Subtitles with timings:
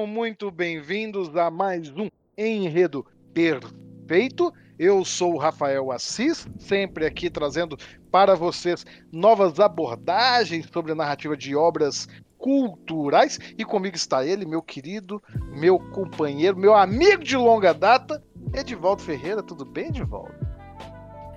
[0.00, 3.04] Sejam muito bem-vindos a mais um Enredo
[3.34, 4.50] Perfeito.
[4.78, 7.76] Eu sou o Rafael Assis, sempre aqui trazendo
[8.10, 12.08] para vocês novas abordagens sobre a narrativa de obras
[12.38, 13.38] culturais.
[13.58, 18.22] E comigo está ele, meu querido, meu companheiro, meu amigo de longa data,
[18.54, 19.42] Edivaldo Ferreira.
[19.42, 20.32] Tudo bem, Edivaldo?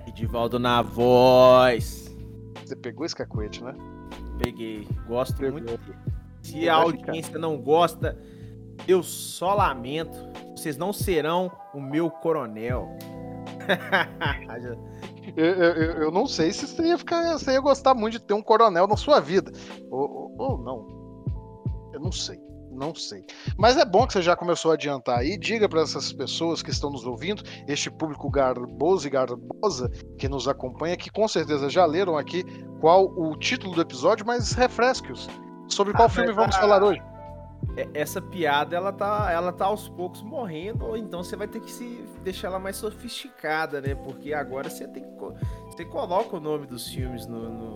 [0.06, 2.16] Edivaldo na voz.
[2.64, 3.74] Você pegou esse cacuete, né?
[4.42, 4.88] Peguei.
[5.06, 5.60] Gosto Pegou.
[5.60, 5.94] muito.
[6.40, 8.18] Se a audiência não gosta,
[8.88, 10.18] eu só lamento.
[10.56, 12.88] Vocês não serão o meu coronel.
[15.36, 15.72] Eu, eu,
[16.02, 18.86] eu- não sei se você ia, ficar, você ia gostar muito de ter um coronel
[18.86, 19.50] na sua vida.
[19.90, 20.86] Ou, ou- ou não.
[21.94, 22.38] Eu não sei.
[22.70, 23.24] Não sei.
[23.56, 25.38] Mas é bom que você já começou a adiantar aí.
[25.38, 30.46] Diga para essas pessoas que estão nos ouvindo, este público garboso e garbosa que nos
[30.46, 32.44] acompanha, que com certeza já leram aqui
[32.80, 35.26] qual o título do episódio, mas refresque-os.
[35.68, 37.00] Sobre qual Ah, filme vamos falar hoje?
[37.76, 41.60] É- Essa piada, ela tá, ela tá aos poucos morrendo, ou então você vai ter
[41.60, 43.94] que se deixar ela mais sofisticada, né?
[43.94, 45.10] Porque agora você tem que.
[45.66, 47.74] Você coloca o nome dos filmes no, no-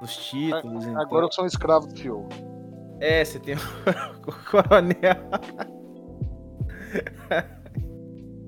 [0.00, 0.84] nos títulos.
[0.86, 2.28] então- Agora eu sou um escravo do Fio.
[3.00, 3.54] É, você tem
[4.26, 5.16] o coronel.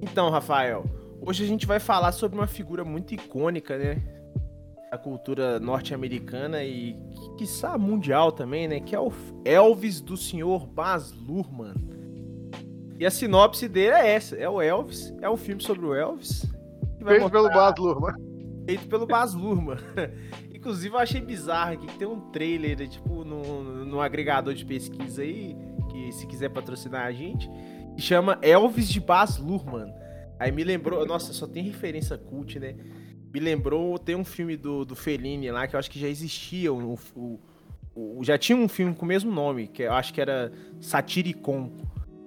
[0.03, 0.85] então, Rafael,
[1.21, 4.03] hoje a gente vai falar sobre uma figura muito icônica, né?
[4.91, 6.97] Da cultura norte-americana e,
[7.39, 8.81] quiçá, mundial também, né?
[8.81, 9.13] Que é o
[9.45, 11.75] Elvis do senhor Baz Luhrmann.
[12.99, 16.45] E a sinopse dele é essa: é o Elvis, é um filme sobre o Elvis.
[16.99, 18.15] Feito pelo mostrar- Baz Luhrmann.
[18.67, 19.79] feito pelo Baz Luhrmann.
[20.53, 24.65] Inclusive, eu achei bizarro aqui que tem um trailer, né, tipo, no, no agregador de
[24.65, 25.57] pesquisa aí,
[25.91, 27.49] que se quiser patrocinar a gente,
[27.97, 29.91] que chama Elvis de Baz Luhrmann.
[30.39, 32.75] Aí me lembrou, nossa, só tem referência cult, né?
[33.33, 36.73] Me lembrou, tem um filme do, do Fellini lá, que eu acho que já existia,
[36.73, 37.39] o, o-
[37.95, 41.71] o- já tinha um filme com o mesmo nome, que eu acho que era Satiricon.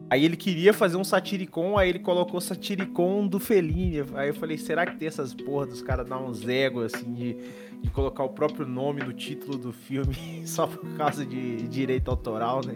[0.10, 4.04] Aí ele queria fazer um Satiricon, aí ele colocou Satiricon do Fellini.
[4.16, 7.36] Aí eu falei, será que tem essas porra dos caras dar uns egos, assim, de,
[7.82, 10.16] de colocar o próprio nome no título do filme
[10.46, 12.76] só por causa de direito autoral, né?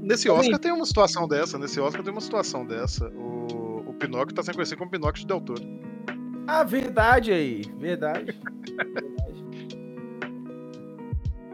[0.00, 0.28] Nesse.
[0.28, 3.08] Oscar tem uma situação dessa, nesse Oscar tem uma situação dessa.
[3.08, 5.62] O, o Pinóquio tá sendo conhecido como Pinóquio de Del Toro.
[6.46, 8.38] Ah, verdade aí, verdade.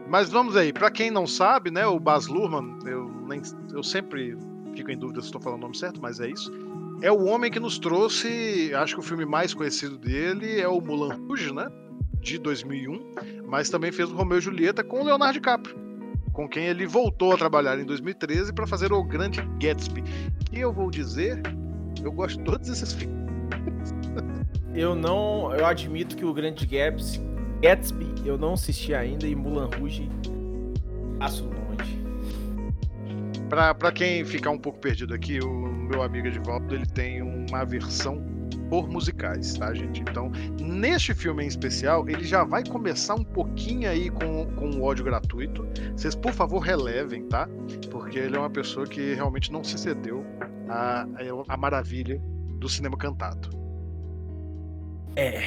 [0.07, 4.37] Mas vamos aí, pra quem não sabe, né, o Baz Luhrmann, eu, nem, eu sempre
[4.75, 6.51] fico em dúvida se estou falando o nome certo, mas é isso.
[7.01, 10.79] É o homem que nos trouxe, acho que o filme mais conhecido dele é o
[10.79, 11.67] Mulan Rouge, né,
[12.19, 13.13] de 2001,
[13.47, 15.75] mas também fez o Romeu e Julieta com o Leonardo DiCaprio,
[16.31, 20.03] com quem ele voltou a trabalhar em 2013 para fazer o Grande Gatsby.
[20.51, 21.41] E eu vou dizer,
[22.03, 23.23] eu gosto de todos esses filmes.
[24.73, 25.53] Eu não.
[25.53, 27.23] Eu admito que o Grande Gatsby,
[27.61, 30.09] Gatsby eu não assisti ainda e Mulan Rouge
[31.19, 32.03] passo longe.
[33.49, 37.59] Pra, pra quem ficar um pouco perdido aqui, o meu amigo Edivaldo, ele tem uma
[37.59, 38.21] aversão
[38.69, 40.01] por musicais, tá, gente?
[40.01, 44.83] Então, neste filme em especial, ele já vai começar um pouquinho aí com, com o
[44.83, 45.67] ódio gratuito.
[45.95, 47.47] Vocês, por favor, relevem, tá?
[47.91, 50.25] Porque ele é uma pessoa que realmente não se cedeu
[50.67, 51.05] à,
[51.47, 52.19] à maravilha
[52.57, 53.62] do cinema cantado.
[55.15, 55.43] É.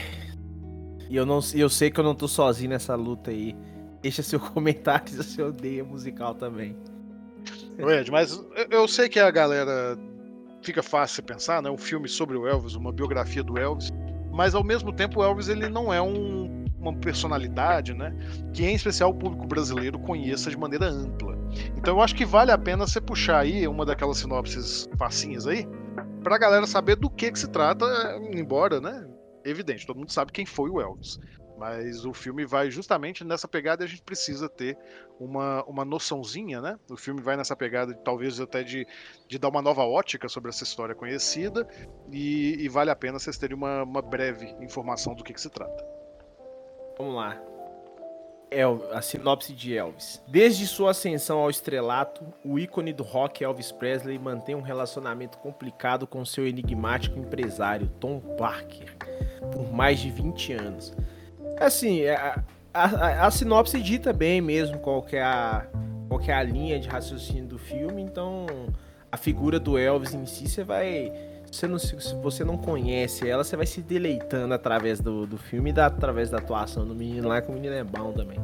[1.08, 3.54] E eu, não, eu sei que eu não tô sozinho nessa luta aí.
[4.02, 6.76] Deixa seu comentário se você odeia musical também.
[7.78, 9.96] Ed, mas eu- sei que a galera
[10.62, 11.70] fica fácil pensar, né?
[11.70, 13.92] Um filme sobre o Elvis, uma biografia do Elvis,
[14.32, 18.14] mas ao mesmo tempo o Elvis ele não é um- uma personalidade, né?
[18.52, 21.36] Que em especial o público brasileiro conheça de maneira ampla.
[21.76, 25.66] Então eu acho que vale a pena você puxar aí uma daquelas sinopses facinhas aí,
[26.22, 27.84] pra galera saber do que que se trata,
[28.32, 29.06] embora, né?
[29.48, 31.18] Evidente, todo mundo sabe quem foi o Elvis.
[31.58, 34.76] Mas o filme vai justamente nessa pegada e a gente precisa ter
[35.18, 36.78] uma, uma noçãozinha, né?
[36.90, 38.86] O filme vai nessa pegada, talvez até de,
[39.26, 41.66] de dar uma nova ótica sobre essa história conhecida
[42.12, 45.48] e, e vale a pena vocês terem uma, uma breve informação do que, que se
[45.48, 45.82] trata.
[46.98, 47.40] Vamos lá.
[48.50, 50.22] El- a sinopse de Elvis.
[50.28, 56.06] Desde sua ascensão ao estrelato, o ícone do rock Elvis Presley mantém um relacionamento complicado
[56.06, 58.94] com seu enigmático empresário Tom Parker
[59.52, 60.94] por mais de 20 anos.
[61.58, 62.42] Assim, é, a,
[62.72, 65.66] a, a, sinopse dita bem mesmo qual que, é a,
[66.08, 68.46] qual que é a linha de raciocínio do filme, então
[69.10, 71.12] a figura do Elvis em si, você vai.
[71.50, 75.70] Você não, se você não conhece ela, você vai se deleitando através do, do filme
[75.70, 78.38] e da, através da atuação do menino lá, que o menino é bom também.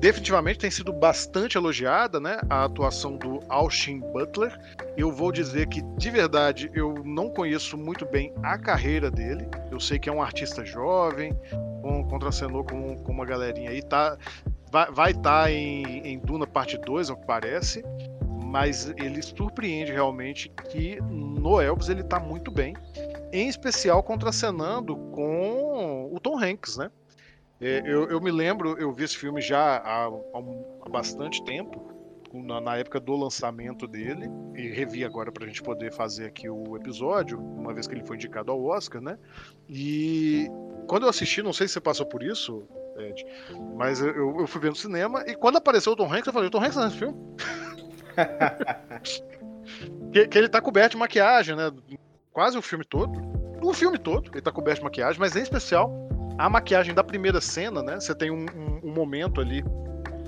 [0.00, 2.40] Definitivamente tem sido bastante elogiada, né?
[2.48, 4.58] A atuação do Austin Butler.
[4.96, 9.48] Eu vou dizer que, de verdade, eu não conheço muito bem a carreira dele.
[9.70, 11.36] Eu sei que é um artista jovem,
[11.82, 13.82] com, contracenou com, com uma galerinha aí.
[13.82, 14.16] Tá,
[14.70, 17.84] vai estar tá em, em Duna Parte 2, ao que parece.
[18.44, 22.74] Mas ele surpreende realmente que no Elvis ele tá muito bem.
[23.32, 26.90] Em especial contracenando com o Tom Hanks, né?
[27.60, 31.92] É, eu, eu, me lembro, eu vi esse filme já há, há bastante tempo,
[32.32, 36.48] na, na, época do lançamento dele, e revi agora para a gente poder fazer aqui
[36.48, 39.18] o episódio, uma vez que ele foi indicado ao Oscar, né?
[39.68, 40.46] E
[40.86, 42.64] quando eu assisti, não sei se você passou por isso,
[42.96, 43.24] Ed,
[43.76, 46.48] mas eu, eu fui ver no cinema, e quando apareceu o Tom Hanks, eu falei:
[46.48, 47.16] o Tom Hanks tá nesse filme?
[50.12, 51.72] que, que, ele tá coberto de maquiagem, né?
[52.32, 53.20] Quase o filme todo.
[53.60, 56.08] O filme todo, ele tá coberto de maquiagem, mas em especial
[56.38, 57.98] a maquiagem da primeira cena, né?
[57.98, 59.64] Você tem um, um, um momento ali.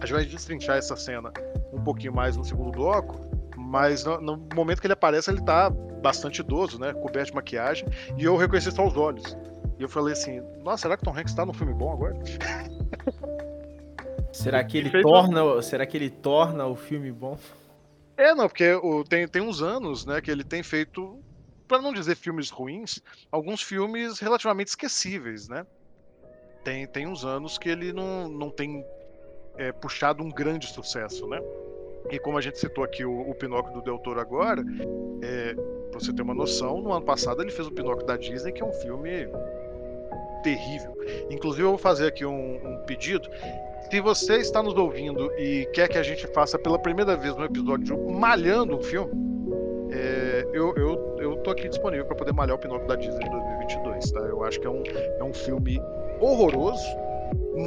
[0.01, 1.33] A gente vai destrinchar essa cena
[1.73, 3.21] um pouquinho mais no segundo bloco,
[3.57, 6.93] mas no, no, momento que ele aparece, ele tá bastante idoso, né?
[6.93, 7.87] Coberto de maquiagem,
[8.19, 9.37] e eu reconheci só os olhos.
[9.79, 12.19] E eu falei assim: nossa, será que Tom Hanks tá no filme bom agora?
[14.33, 17.37] Será que ele torna, será que ele torna o filme bom?
[18.17, 21.19] É, não, porque o, tem, tem uns anos, né, que ele tem feito,
[21.67, 25.67] para não dizer filmes ruins, alguns filmes relativamente esquecíveis, né?
[26.65, 28.85] Tem, tem uns anos que ele não, não tem
[29.57, 31.41] é, puxado um grande sucesso, né?
[32.11, 34.63] E como a gente citou aqui o, o Pinóquio do Del Toro agora,
[35.23, 35.55] é,
[35.91, 38.63] pra você ter uma noção, no ano passado ele fez o Pinóquio da Disney, que
[38.63, 39.29] é um filme
[40.43, 40.97] terrível.
[41.31, 43.29] Inclusive, eu vou fazer aqui um, um pedido.
[43.91, 47.45] Se você está nos ouvindo e quer que a gente faça pela primeira vez um
[47.45, 49.13] episódio malhando um filme,
[49.93, 53.31] é, eu, eu, eu tô aqui disponível para poder malhar o Pinóquio da Disney de
[53.31, 54.21] 2022, tá?
[54.21, 54.83] Eu acho que é um,
[55.19, 55.81] é um filme
[56.21, 56.85] horroroso,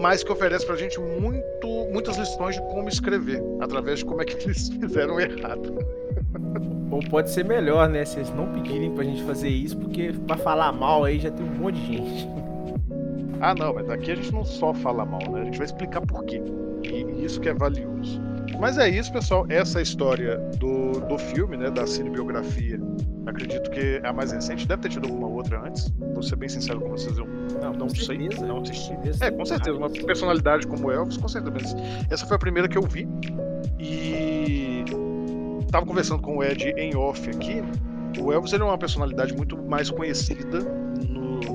[0.01, 4.25] mas que oferece pra gente muito, muitas lições de como escrever, através de como é
[4.25, 5.77] que eles fizeram errado.
[6.91, 8.05] Ou pode ser melhor, né?
[8.05, 11.45] Se eles não pedirem pra gente fazer isso, porque pra falar mal aí já tem
[11.45, 12.29] um monte de gente.
[13.41, 15.41] Ah, não, mas aqui a gente não só fala mal, né?
[15.41, 16.41] A gente vai explicar por quê.
[16.83, 18.21] E isso que é valioso.
[18.59, 19.45] Mas é isso, pessoal.
[19.49, 21.69] Essa é a história do, do filme, né?
[21.69, 22.79] Da cinebiografia.
[23.25, 24.67] Acredito que é a mais recente.
[24.67, 25.93] Deve ter tido alguma outra antes.
[26.13, 27.17] Vou ser bem sincero com vocês.
[27.17, 27.25] Eu
[27.61, 28.29] não, não sei.
[28.29, 28.93] Não assisti.
[29.21, 29.77] É, com certeza.
[29.77, 31.75] Uma personalidade como Elvis, com certeza.
[32.09, 33.07] Essa foi a primeira que eu vi.
[33.79, 34.83] E.
[35.71, 37.63] Tava conversando com o Ed em off aqui.
[38.21, 40.59] O Elvis ele é uma personalidade muito mais conhecida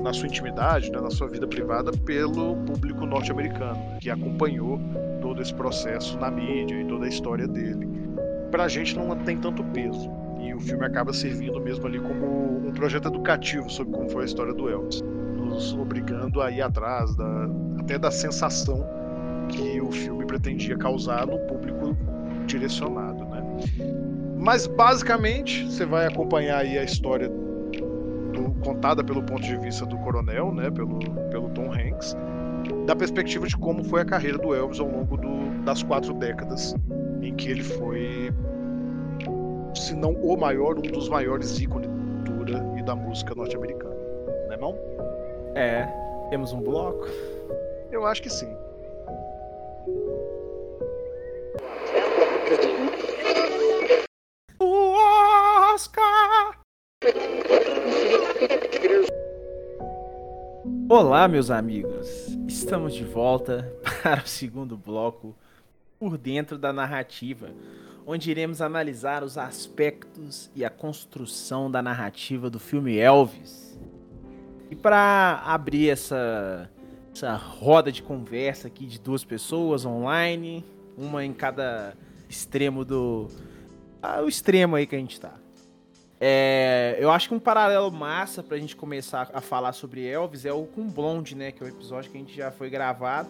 [0.03, 4.79] na sua intimidade, né, na sua vida privada, pelo público norte-americano, que acompanhou
[5.21, 7.87] todo esse processo na mídia e toda a história dele.
[8.51, 10.09] Pra gente não tem tanto peso.
[10.39, 14.25] E o filme acaba servindo mesmo ali como um projeto educativo sobre como foi a
[14.25, 15.01] história do Elvis,
[15.35, 17.49] nos obrigando a ir atrás da,
[17.79, 18.85] até da sensação
[19.49, 21.97] que o filme pretendia causar no público
[22.45, 23.43] direcionado, né?
[24.37, 29.97] Mas basicamente você vai acompanhar aí a história do, contada pelo ponto de vista do
[29.97, 30.99] coronel, né, pelo,
[31.29, 32.15] pelo Tom Hanks,
[32.85, 36.75] da perspectiva de como foi a carreira do Elvis ao longo do, das quatro décadas
[37.21, 38.31] em que ele foi,
[39.75, 43.95] se não o maior, um dos maiores ícones da cultura e da música norte-americana,
[44.47, 44.75] né não?
[45.55, 45.87] É,
[46.29, 47.07] temos um bloco?
[47.91, 48.55] Eu acho que sim.
[54.59, 54.93] O
[55.73, 56.59] Oscar!
[60.89, 62.27] Olá, meus amigos!
[62.47, 63.71] Estamos de volta
[64.01, 65.35] para o segundo bloco
[65.99, 67.49] por dentro da narrativa,
[68.11, 73.79] onde iremos analisar os aspectos e a construção da narrativa do filme Elvis.
[74.71, 76.67] E para abrir essa,
[77.13, 80.65] essa roda de conversa aqui de duas pessoas online,
[80.97, 81.93] uma em cada
[82.27, 83.27] extremo do.
[84.01, 85.35] Ah, o extremo aí que a gente tá.
[86.19, 90.51] É, eu acho que um paralelo massa pra gente começar a falar sobre Elvis é
[90.51, 91.51] o com Blonde, né?
[91.51, 93.29] Que é o episódio que a gente já foi gravado.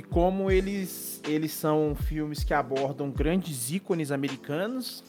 [0.00, 5.04] E como eles, eles são filmes que abordam grandes ícones americanos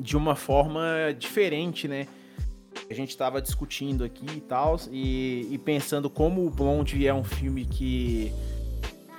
[0.00, 0.82] de uma forma
[1.18, 2.08] diferente, né?
[2.90, 7.22] A gente estava discutindo aqui e tal, e, e pensando como o Blonde é um
[7.22, 8.32] filme que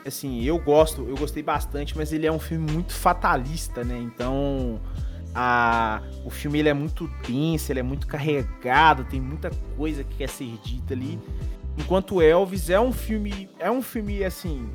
[0.03, 3.99] assim, eu gosto, eu gostei bastante, mas ele é um filme muito fatalista, né?
[3.99, 4.81] Então,
[5.35, 10.15] a, o filme ele é muito denso, ele é muito carregado, tem muita coisa que
[10.15, 11.19] quer ser dita ali.
[11.77, 14.69] Enquanto Elvis é um filme, é um filme assim,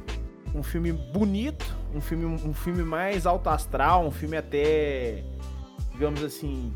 [0.55, 1.64] um filme bonito,
[1.95, 5.23] um filme, um filme mais alto astral, um filme até,
[5.93, 6.73] digamos assim,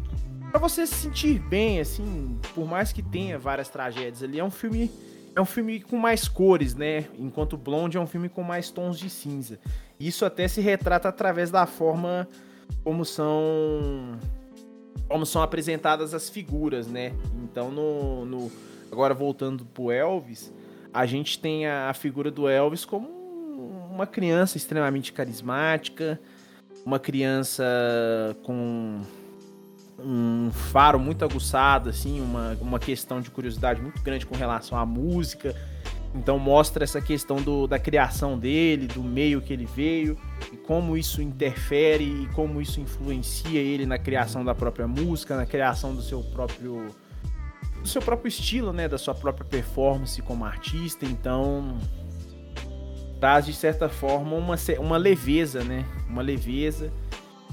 [0.51, 4.51] para você se sentir bem, assim, por mais que tenha várias tragédias ali, é um
[4.51, 4.91] filme
[5.35, 7.07] é um filme com mais cores, né?
[7.19, 9.59] Enquanto Blonde é um filme com mais tons de cinza.
[9.99, 12.29] Isso até se retrata através da forma
[12.85, 14.19] como são
[15.09, 17.15] como são apresentadas as figuras, né?
[17.43, 18.53] Então no, no
[18.93, 20.53] agora voltando pro Elvis,
[20.93, 23.09] a gente tem a, a figura do Elvis como
[23.91, 26.21] uma criança extremamente carismática,
[26.85, 27.65] uma criança
[28.43, 29.01] com
[29.99, 34.85] um faro muito aguçado, assim, uma, uma questão de curiosidade muito grande com relação à
[34.85, 35.55] música.
[36.15, 40.19] Então mostra essa questão do, da criação dele, do meio que ele veio,
[40.53, 45.47] e como isso interfere e como isso influencia ele na criação da própria música, na
[45.47, 46.95] criação do seu próprio
[47.83, 51.05] do seu próprio estilo, né, da sua própria performance como artista.
[51.05, 51.77] Então
[53.21, 55.85] traz de certa forma uma, uma leveza, né?
[56.09, 56.93] Uma leveza.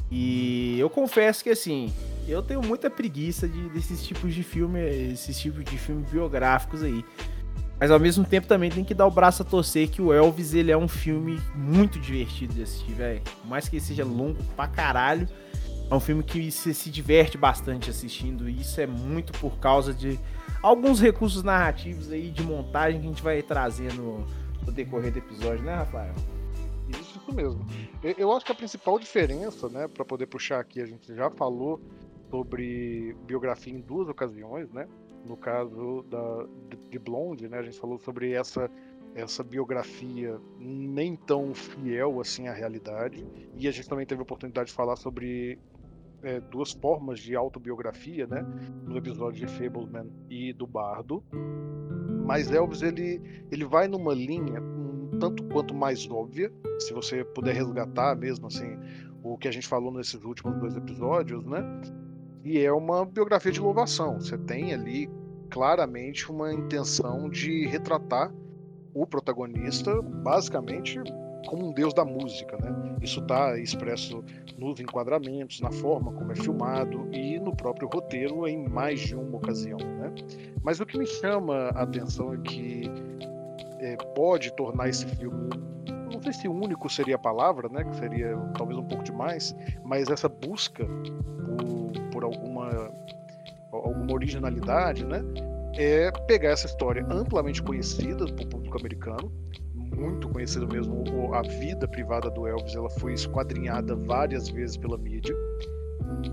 [0.10, 1.94] E eu confesso que assim,
[2.28, 4.80] eu tenho muita preguiça de, desses tipos de filme,
[5.12, 7.06] esses tipos de filmes biográficos aí.
[7.80, 10.54] Mas ao mesmo tempo também tem que dar o braço a torcer que o Elvis
[10.54, 13.22] ele é um filme muito divertido de assistir, velho.
[13.46, 15.30] Mais que ele seja longo pra caralho,
[15.90, 18.48] é um filme que você se diverte bastante assistindo.
[18.48, 20.20] E isso é muito por causa de
[20.62, 24.26] alguns recursos narrativos aí de montagem que a gente vai trazendo
[24.66, 26.14] no decorrer do episódio, né, Rafael?
[26.90, 27.66] Isso, mesmo.
[28.18, 31.80] Eu acho que a principal diferença, né, para poder puxar aqui, a gente já falou
[32.30, 34.88] sobre biografia em duas ocasiões, né?
[35.26, 36.46] No caso da,
[36.90, 37.60] de Blonde, né?
[37.60, 38.70] A gente falou sobre essa
[39.16, 44.68] essa biografia nem tão fiel assim à realidade e a gente também teve a oportunidade
[44.70, 45.58] de falar sobre
[46.24, 48.46] é, duas formas de autobiografia, né?
[48.86, 51.24] No episódio de Fableman e do Bardo.
[52.26, 53.22] Mas Elvis ele
[53.52, 58.78] ele vai numa linha um tanto quanto mais óbvia, se você puder resgatar mesmo assim
[59.24, 61.64] o que a gente falou nesses últimos dois episódios, né?
[62.44, 64.20] E é uma biografia de louvação.
[64.20, 65.10] Você tem ali
[65.50, 68.34] claramente uma intenção de retratar
[68.94, 71.00] o protagonista basicamente
[71.48, 72.98] como um deus da música, né?
[73.02, 74.24] Isso está expresso
[74.58, 79.38] nos enquadramentos, na forma como é filmado e no próprio roteiro em mais de uma
[79.38, 80.14] ocasião, né?
[80.64, 82.92] Mas o que me chama a atenção é que
[83.80, 85.50] é, pode tornar esse filme
[86.20, 87.84] não sei se único seria a palavra, né?
[87.84, 89.56] Que seria talvez um pouco demais,
[89.86, 92.92] mas essa busca por, por alguma,
[93.72, 95.24] alguma originalidade, né?
[95.76, 99.32] É pegar essa história amplamente conhecida do público americano,
[100.00, 101.04] muito conhecida mesmo,
[101.34, 105.36] a vida privada do Elvis, ela foi esquadrinhada várias vezes pela mídia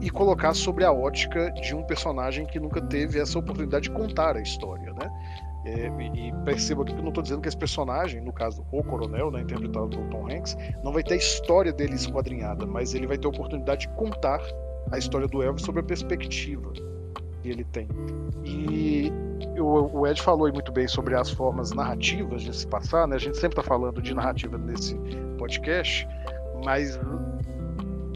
[0.00, 4.36] e colocar sobre a ótica de um personagem que nunca teve essa oportunidade de contar
[4.36, 5.10] a história, né?
[5.66, 9.32] É, e perceba que eu não estou dizendo que esse personagem, no caso o Coronel,
[9.32, 13.18] né, interpretado por Tom Hanks, não vai ter a história dele esquadrinhada, mas ele vai
[13.18, 14.40] ter a oportunidade de contar
[14.92, 16.72] a história do Elvis sobre a perspectiva
[17.50, 17.88] ele tem.
[18.44, 19.12] E
[19.58, 23.16] o, o Ed falou muito bem sobre as formas narrativas de se passar, né?
[23.16, 24.94] A gente sempre está falando de narrativa nesse
[25.38, 26.06] podcast,
[26.64, 26.98] mas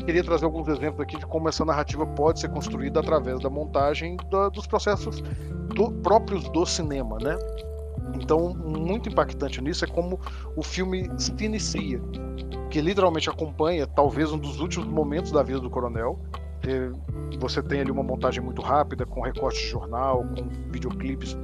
[0.04, 4.16] queria trazer alguns exemplos aqui de como essa narrativa pode ser construída através da montagem
[4.30, 5.22] da, dos processos
[5.74, 7.36] do, próprios do cinema, né?
[8.14, 10.18] Então, muito impactante nisso é como
[10.56, 12.00] o filme se inicia,
[12.70, 16.18] que literalmente acompanha talvez um dos últimos momentos da vida do coronel.
[17.38, 21.36] Você tem ali uma montagem muito rápida, com recorte de jornal, com videoclipes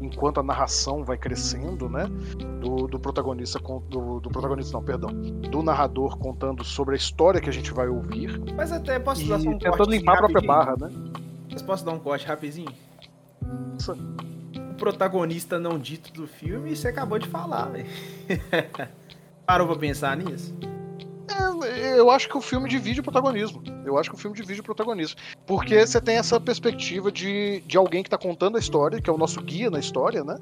[0.00, 2.06] enquanto a narração vai crescendo, né?
[2.60, 7.48] Do, do protagonista, do, do, protagonista não, perdão, do narrador contando sobre a história que
[7.48, 8.40] a gente vai ouvir.
[8.56, 10.88] Mas até posso dar um tentando corte limpar a própria barra, né?
[11.50, 12.72] Mas posso dar um corte rapidinho?
[14.56, 17.70] O protagonista não dito do filme, você acabou de falar,
[19.44, 20.54] Parou pra pensar nisso?
[21.64, 23.62] É, eu acho que o filme divide o protagonismo.
[23.84, 25.18] Eu acho que o filme divide o protagonismo.
[25.46, 29.12] Porque você tem essa perspectiva de, de alguém que tá contando a história, que é
[29.12, 30.36] o nosso guia na história, né?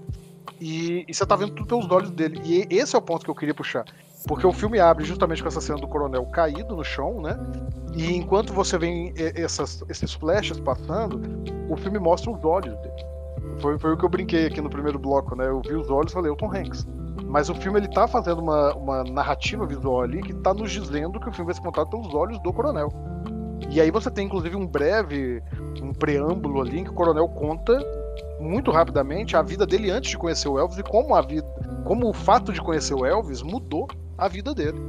[0.60, 2.40] E, e, você tá vendo tudo pelos olhos dele.
[2.44, 3.84] E esse é o ponto que eu queria puxar.
[4.26, 7.38] Porque o filme abre justamente com essa cena do coronel caído no chão, né?
[7.94, 11.20] E enquanto você vê essas, esses flashes passando,
[11.68, 13.04] o filme mostra os olhos dele.
[13.60, 15.46] Foi, foi o que eu brinquei aqui no primeiro bloco, né?
[15.46, 16.86] Eu vi os olhos e falei, o Tom Hanks.
[17.28, 21.20] Mas o filme ele tá fazendo uma, uma narrativa visual ali que tá nos dizendo
[21.20, 22.90] que o filme vai ser contado pelos olhos do coronel.
[23.70, 25.42] E aí você tem inclusive um breve,
[25.82, 27.78] um preâmbulo ali em que o coronel conta
[28.40, 31.46] muito rapidamente a vida dele antes de conhecer o Elvis e como a vida,
[31.84, 34.80] como o fato de conhecer o Elvis mudou a vida dele.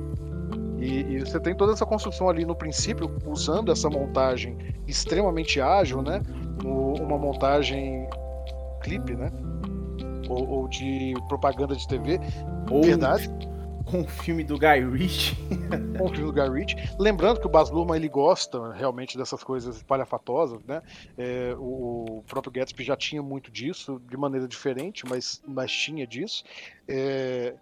[0.79, 6.01] E, e, você tem toda essa construção ali no princípio, usando essa montagem extremamente ágil,
[6.01, 6.21] né?
[6.63, 8.07] uma montagem
[8.81, 9.29] clipe, né?
[10.29, 12.19] Ou, ou de propaganda de TV.
[12.71, 13.29] Ou Verdade.
[13.93, 15.35] um filme do Guy Ritchie.
[15.97, 16.77] com o filme do Guy Ritchie.
[16.97, 20.81] Lembrando que o Baz Luhrmann ele gosta realmente dessas coisas palhafatosas, né?
[21.17, 26.05] É, o, o próprio Gatsby já tinha muito disso, de maneira diferente, mas, mas tinha
[26.07, 26.43] disso.
[26.87, 27.55] É,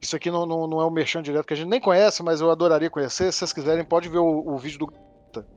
[0.00, 2.40] isso aqui não, não, não é um merchan direto que a gente nem conhece, mas
[2.40, 3.32] eu adoraria conhecer.
[3.32, 4.92] Se vocês quiserem, pode ver o, o vídeo do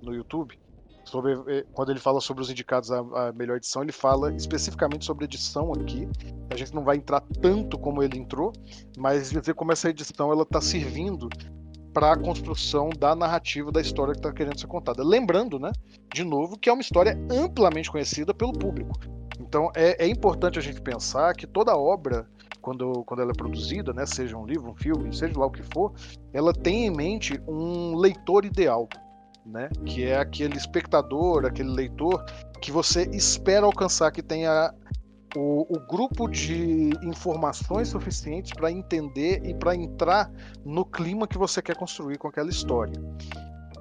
[0.02, 0.60] no YouTube.
[1.04, 5.06] Sobre, eh, quando ele fala sobre os indicados à, à melhor edição, ele fala especificamente
[5.06, 6.08] sobre edição aqui.
[6.50, 8.54] A gente não vai entrar tanto como ele entrou,
[8.98, 11.28] mas dizer como essa edição ela está servindo
[11.94, 15.04] para a construção da narrativa da história que está querendo ser contada.
[15.04, 15.72] Lembrando, né,
[16.14, 18.98] de novo, que é uma história amplamente conhecida pelo público.
[19.40, 22.28] Então é, é importante a gente pensar que toda obra,
[22.62, 25.64] quando, quando ela é produzida, né, seja um livro, um filme, seja lá o que
[25.74, 25.94] for,
[26.32, 28.88] ela tem em mente um leitor ideal,
[29.46, 32.24] né, que é aquele espectador, aquele leitor
[32.62, 34.74] que você espera alcançar, que tenha
[35.36, 40.32] o, o grupo de informações suficientes para entender e para entrar
[40.64, 42.94] no clima que você quer construir com aquela história.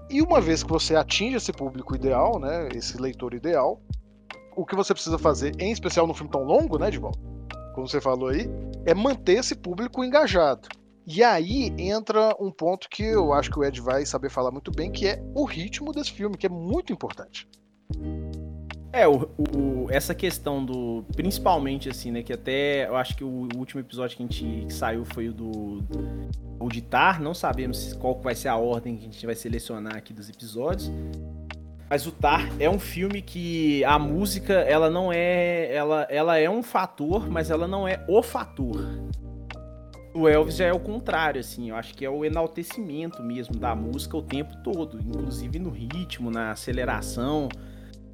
[0.09, 3.81] E uma vez que você atinge esse público ideal, né, esse leitor ideal,
[4.57, 7.13] o que você precisa fazer, em especial num filme tão longo, né, Dival?
[7.75, 8.51] Como você falou aí,
[8.85, 10.69] é manter esse público engajado.
[11.13, 14.71] E aí entra um ponto que eu acho que o Ed vai saber falar muito
[14.71, 17.49] bem, que é o ritmo desse filme, que é muito importante.
[18.93, 21.05] É, o, o- essa questão do.
[21.17, 22.23] Principalmente, assim, né?
[22.23, 22.87] Que até.
[22.87, 25.83] Eu acho que o, último episódio que a gente que saiu foi o do.
[26.89, 27.21] Tar.
[27.21, 30.93] Não sabemos qual vai ser a ordem que a gente vai selecionar aqui dos episódios.
[31.89, 35.75] Mas o Tar é um filme que a música, ela não é.
[35.75, 38.79] Ela, ela é um fator, mas ela não é o fator.
[40.13, 41.71] O Elvis já é o contrário, assim.
[41.71, 45.01] Eu acho que é o enaltecimento mesmo da música o tempo todo.
[45.01, 47.49] Inclusive no ritmo, na aceleração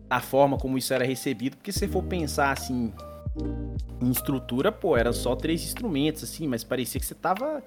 [0.09, 2.93] a forma como isso era recebido, porque se você for pensar assim
[4.01, 7.63] em estrutura, pô, era só três instrumentos assim, mas parecia que você tava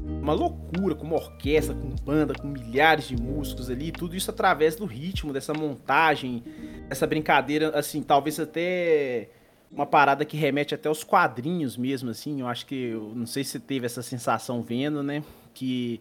[0.00, 4.74] uma loucura, com uma orquestra, com banda, com milhares de músicos ali, tudo isso através
[4.74, 6.42] do ritmo, dessa montagem,
[6.90, 9.28] essa brincadeira, assim, talvez até
[9.74, 13.42] uma parada que remete até aos quadrinhos mesmo, assim, eu acho que, eu não sei
[13.42, 16.00] se você teve essa sensação vendo, né, que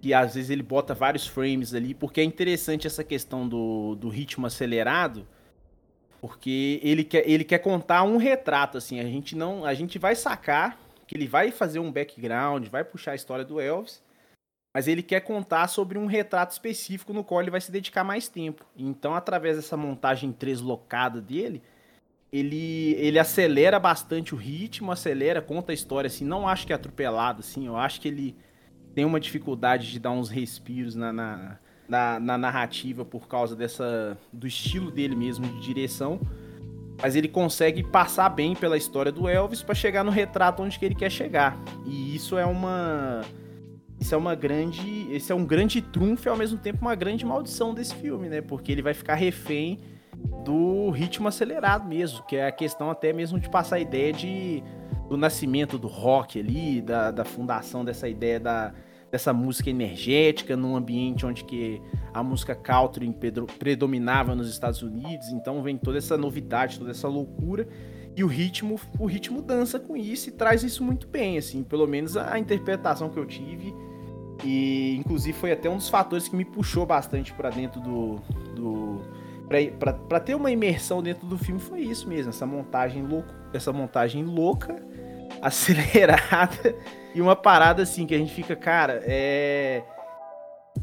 [0.00, 4.10] que às vezes ele bota vários frames ali, porque é interessante essa questão do, do
[4.10, 5.26] ritmo acelerado,
[6.20, 10.14] porque ele quer, ele quer contar um retrato, assim, a gente não, a gente vai
[10.14, 14.02] sacar que ele vai fazer um background, vai puxar a história do Elvis,
[14.74, 18.28] mas ele quer contar sobre um retrato específico no qual ele vai se dedicar mais
[18.28, 18.66] tempo.
[18.76, 21.62] Então, através dessa montagem deslocada dele,
[22.34, 26.76] ele, ele acelera bastante o ritmo, acelera, conta a história, assim, não acho que é
[26.76, 28.36] atropelado, assim, eu acho que ele
[28.92, 34.18] tem uma dificuldade de dar uns respiros na, na, na, na narrativa por causa dessa
[34.32, 36.20] do estilo dele mesmo de direção,
[37.00, 40.84] mas ele consegue passar bem pela história do Elvis para chegar no retrato onde que
[40.84, 41.56] ele quer chegar.
[41.86, 43.22] E isso é uma
[44.00, 47.24] isso é uma grande, esse é um grande trunfo e ao mesmo tempo uma grande
[47.24, 48.40] maldição desse filme, né?
[48.40, 49.78] Porque ele vai ficar refém
[50.44, 54.62] do ritmo acelerado mesmo, que é a questão até mesmo de passar a ideia de
[55.08, 58.72] do nascimento do rock ali, da, da fundação dessa ideia da,
[59.10, 61.80] dessa música energética num ambiente onde que
[62.12, 63.14] a música country
[63.58, 67.68] predominava nos Estados Unidos, então vem toda essa novidade, toda essa loucura
[68.16, 71.86] e o ritmo, o ritmo dança com isso e traz isso muito bem, assim, pelo
[71.86, 73.74] menos a interpretação que eu tive.
[74.44, 78.16] E inclusive foi até um dos fatores que me puxou bastante pra dentro do,
[78.54, 79.00] do
[80.08, 84.24] pra ter uma imersão dentro do filme foi isso mesmo, essa montagem louco, essa montagem
[84.24, 84.76] louca,
[85.42, 86.74] acelerada
[87.14, 89.82] e uma parada assim que a gente fica, cara, é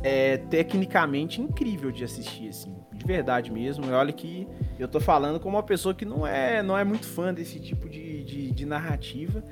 [0.04, 3.86] é tecnicamente incrível de assistir assim, de verdade mesmo.
[3.86, 4.48] E olha que
[4.80, 7.90] eu tô falando como uma pessoa que não é não é muito fã desse tipo
[7.90, 9.44] de, de, de narrativa,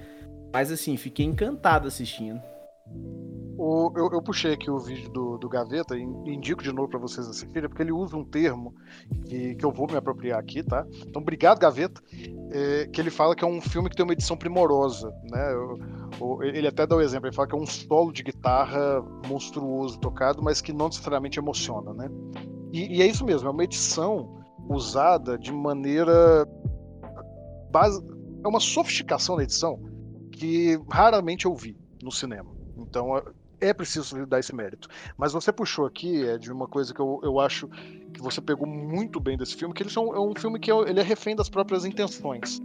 [0.52, 2.42] mas assim, fiquei encantado assistindo.
[3.62, 7.00] O- eu, eu puxei aqui o vídeo do, do Gaveta e indico de novo para
[7.00, 8.74] vocês assistirem, porque ele usa um termo
[9.26, 10.86] que, que eu vou me apropriar aqui, tá?
[11.06, 12.02] Então, obrigado, Gaveta.
[12.52, 15.54] É, que ele fala que é um filme que tem uma edição primorosa, né?
[15.54, 15.78] Eu-
[16.20, 20.00] o- ele até dá o exemplo, ele fala que é um solo de guitarra monstruoso
[20.00, 22.10] tocado, mas que não necessariamente emociona, né?
[22.72, 26.48] E, e é isso mesmo, é uma edição usada de maneira
[27.72, 28.02] base,
[28.44, 29.80] é uma sofisticação da edição
[30.32, 32.50] que raramente eu vi no cinema.
[32.78, 33.10] Então
[33.62, 34.88] é- preciso dar esse mérito.
[35.18, 37.68] Mas você puxou aqui é de uma coisa que eu, eu acho
[38.14, 40.72] que você pegou muito bem desse filme, que ele é um, é um filme que
[40.72, 42.60] é- ele é refém das próprias intenções.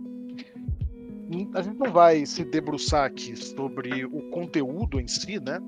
[1.30, 5.61] N- A gente não vai se debruçar aqui sobre o conteúdo em si, né?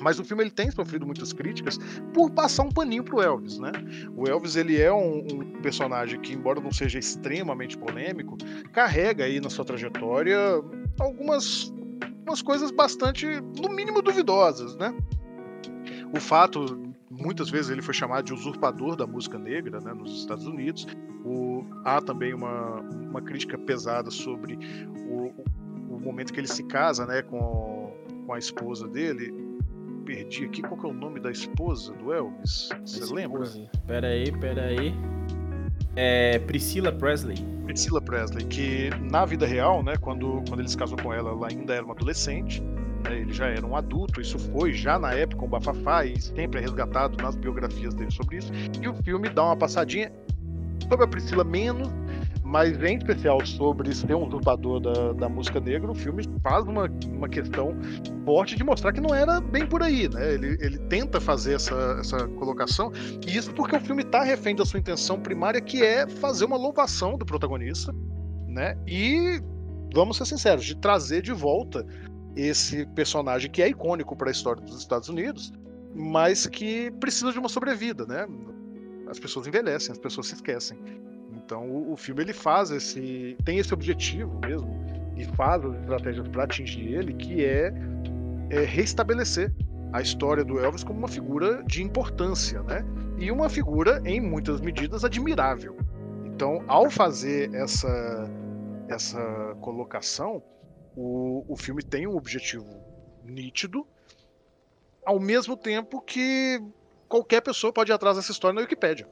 [0.00, 1.78] Mas o filme ele tem sofrido muitas críticas
[2.12, 3.72] por passar um paninho pro Elvis, né?
[4.14, 8.36] O Elvis ele é um, um personagem que, embora não seja extremamente polêmico,
[8.72, 10.38] carrega aí na sua trajetória
[11.00, 11.72] algumas,
[12.26, 13.24] algumas coisas bastante,
[13.62, 14.92] no mínimo, duvidosas, né?
[16.12, 20.46] O fato, muitas vezes ele foi chamado de usurpador da música negra né, nos Estados
[20.46, 20.86] Unidos.
[21.24, 24.58] O, há também uma, uma crítica pesada sobre
[25.08, 25.32] o,
[25.88, 27.94] o momento que ele se casa né, com,
[28.26, 29.32] com a esposa dele.
[30.04, 32.68] Perdi aqui qual que é o nome da esposa do Elvis.
[32.84, 33.42] Você lembra?
[33.86, 34.94] Pera aí, pera aí.
[35.96, 37.36] É Priscilla Presley.
[37.64, 41.48] Priscilla Presley, que na vida real, né, quando, quando ele se casou com ela, ela
[41.48, 42.62] ainda era uma adolescente
[43.08, 46.58] né, ele já era um adulto, isso foi já na época o Bafafá e sempre
[46.58, 48.52] é resgatado nas biografias dele sobre isso.
[48.80, 50.12] E o filme dá uma passadinha
[50.88, 51.88] sobre a Priscila menos,
[52.46, 56.88] mas em especial sobre ser um usurpador da, da música negra, o filme faz uma,
[57.08, 57.76] uma questão
[58.24, 60.34] forte de mostrar que não era bem por aí, né?
[60.34, 62.92] Ele, ele tenta fazer essa, essa colocação,
[63.26, 66.56] e isso porque o filme está refém da sua intenção primária, que é fazer uma
[66.56, 67.92] louvação do protagonista,
[68.46, 68.78] né?
[68.86, 69.42] E
[69.92, 71.84] vamos ser sinceros, de trazer de volta
[72.36, 75.52] esse personagem que é icônico para a história dos Estados Unidos,
[75.92, 78.24] mas que precisa de uma sobrevida, né?
[79.08, 80.78] As pessoas envelhecem, as pessoas se esquecem.
[81.46, 84.68] Então o, o filme ele faz esse, tem esse objetivo mesmo
[85.16, 87.72] e faz as estratégias para atingir ele, que é,
[88.50, 89.52] é restabelecer
[89.92, 92.84] a história do Elvis como uma figura de importância, né?
[93.16, 95.76] E uma figura em muitas medidas admirável.
[96.26, 98.28] Então, ao fazer essa
[98.88, 100.42] essa colocação,
[100.96, 102.66] o, o filme tem um objetivo
[103.24, 103.86] nítido,
[105.04, 106.60] ao mesmo tempo que
[107.08, 109.08] qualquer pessoa pode ir atrás dessa história na Wikipedia.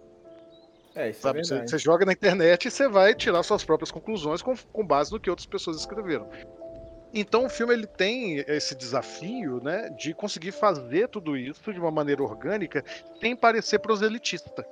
[0.94, 1.40] É, isso Sabe?
[1.40, 4.86] é Você, você joga na internet e você vai tirar suas próprias conclusões com, com
[4.86, 6.28] base no que outras pessoas escreveram.
[7.12, 11.90] Então o filme ele tem esse desafio né, de conseguir fazer tudo isso de uma
[11.90, 12.84] maneira orgânica
[13.20, 14.66] sem parecer proselitista.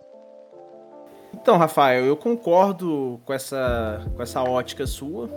[1.35, 5.31] Então, Rafael, eu concordo com essa, com essa ótica sua.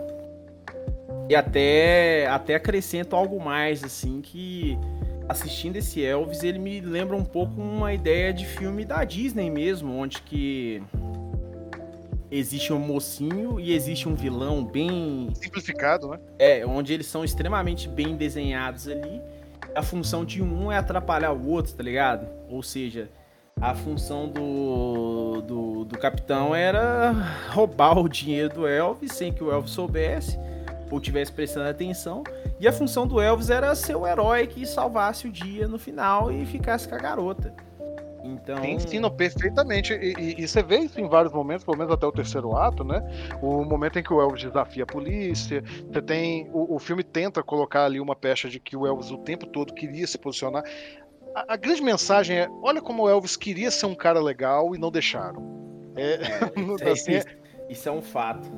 [1.28, 4.78] E até, até acrescento algo mais, assim, que
[5.28, 9.96] assistindo esse Elvis, ele me lembra um pouco uma ideia de filme da Disney mesmo,
[9.96, 10.82] onde que
[12.30, 16.18] existe um mocinho e existe um vilão bem Simplificado, né?
[16.38, 19.20] é, onde eles são extremamente bem desenhados ali.
[19.74, 22.26] A função de um é atrapalhar o outro, tá ligado?
[22.48, 23.10] Ou seja,
[23.60, 27.12] a função do, do, do capitão era
[27.50, 30.38] roubar o dinheiro do Elvis sem que o Elvis soubesse
[30.90, 32.22] ou tivesse prestando atenção.
[32.60, 36.30] E a função do Elvis era ser o herói que salvasse o dia no final
[36.32, 37.52] e ficasse com a garota.
[38.22, 38.60] Então.
[38.60, 39.92] Sim, sim, não, perfeitamente.
[39.92, 42.82] E, e- e você vê isso em vários momentos, pelo menos até o terceiro ato,
[42.82, 43.00] né?
[43.40, 45.62] O momento em que o Elvis desafia a polícia.
[45.92, 46.50] Você tem.
[46.52, 49.72] O, o filme tenta colocar ali uma pecha de que o Elvis o tempo todo
[49.72, 50.64] queria se posicionar.
[51.36, 54.78] A, a grande mensagem é: olha como o Elvis queria ser um cara legal e
[54.78, 55.92] não deixaram.
[55.94, 56.18] É,
[56.90, 57.26] assim, isso,
[57.68, 58.50] isso é um fato.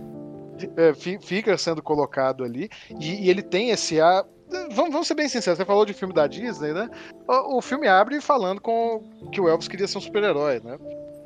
[0.76, 2.68] É, fi- fica sendo colocado ali.
[3.00, 4.24] E, e ele tem esse ar.
[4.70, 6.88] Vamos, vamos ser bem sinceros, você falou de filme da Disney, né?
[7.26, 10.78] O, o filme abre falando com que o Elvis queria ser um super-herói, né?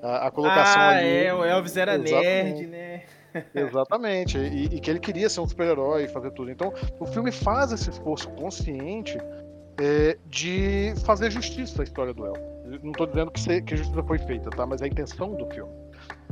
[0.02, 1.06] A, a colocação ah, ali.
[1.26, 2.66] é, o Elvis era Exatamente.
[2.66, 3.02] nerd, né?
[3.54, 4.36] Exatamente.
[4.38, 6.50] E, e que ele queria ser um super-herói e fazer tudo.
[6.50, 9.16] Então, o filme faz esse esforço consciente
[9.80, 12.42] é, de fazer justiça à história do Elvis.
[12.82, 14.66] Não estou dizendo que, se- que a justiça foi feita, tá?
[14.66, 15.72] Mas é a intenção do filme.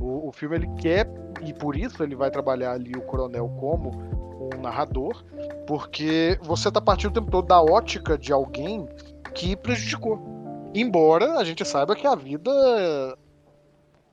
[0.01, 1.07] O, o filme ele quer,
[1.43, 3.91] e por isso ele vai trabalhar ali o coronel como
[4.55, 5.23] um narrador,
[5.67, 8.89] porque você está partindo o tempo todo da ótica de alguém
[9.35, 10.19] que prejudicou.
[10.75, 13.15] Embora a gente saiba que a vida é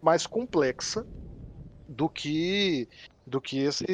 [0.02, 1.06] mais complexa
[1.88, 2.88] do que
[3.26, 3.86] do que esse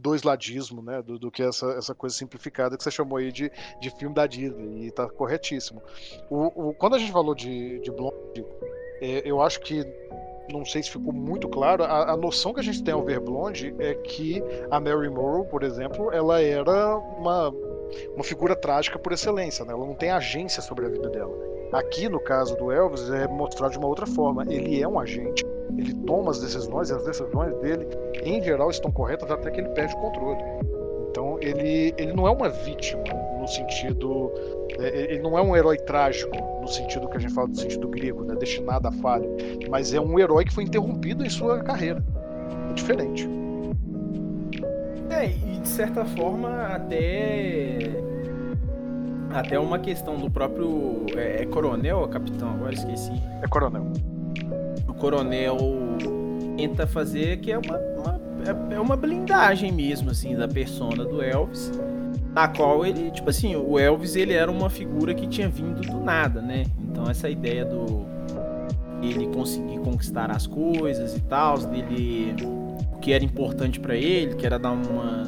[0.00, 1.02] dois ladismo, né?
[1.02, 4.26] Do, do que essa, essa coisa simplificada que você chamou aí de, de filme da
[4.26, 5.82] Disney, e tá corretíssimo.
[6.30, 8.46] O, o- quando a gente falou de, de Blonde,
[9.00, 9.84] é, eu acho que
[10.52, 13.20] não sei se ficou muito claro, a, a noção que a gente tem ao ver
[13.20, 17.54] Blonde é que a Mary Morrow, por exemplo, ela era uma,
[18.14, 19.72] uma figura trágica por excelência, né?
[19.72, 21.32] Ela não tem agência sobre a vida dela.
[21.72, 24.44] Aqui, no caso do Elvis, é mostrado de uma outra forma.
[24.48, 25.46] Ele é um agente,
[25.78, 27.86] ele toma as decisões e as decisões dele,
[28.24, 30.42] em geral, estão corretas até que ele perde o controle.
[31.08, 33.02] Então, ele, ele não é uma vítima
[33.38, 34.32] no sentido.
[34.78, 37.88] é, Ele não é um herói trágico no sentido que a gente fala do sentido
[37.88, 39.28] grego, né, destinado à falha,
[39.70, 42.04] mas é um herói que foi interrompido em sua carreira.
[42.70, 43.28] É diferente.
[45.10, 47.78] É, e de certa forma até
[49.32, 53.12] até uma questão do próprio é, é coronel ou capitão, agora esqueci.
[53.42, 53.86] É coronel.
[54.88, 55.56] O coronel
[56.56, 58.20] tenta fazer que é uma, uma-
[58.72, 61.70] é- é uma blindagem mesmo assim da persona do Elvis
[62.32, 66.00] da qual ele, tipo assim, o Elvis ele era uma figura que tinha vindo do
[66.00, 66.64] nada, né?
[66.78, 68.06] Então essa ideia do
[69.02, 72.34] ele conseguir conquistar as coisas e tal, dele
[72.92, 75.24] o que era importante para ele, que era dar uma